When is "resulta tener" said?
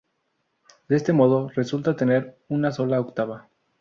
1.49-2.35